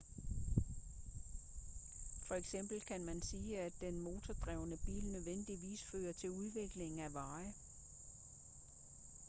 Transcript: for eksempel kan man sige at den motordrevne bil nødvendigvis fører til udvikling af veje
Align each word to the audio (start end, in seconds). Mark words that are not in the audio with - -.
for 2.27 2.35
eksempel 2.41 2.79
kan 2.81 3.01
man 3.05 3.21
sige 3.21 3.59
at 3.61 3.73
den 3.79 4.03
motordrevne 4.03 4.77
bil 4.85 5.03
nødvendigvis 5.03 5.83
fører 5.83 6.11
til 6.13 6.29
udvikling 6.31 6.99
af 7.01 7.13
veje 7.13 7.53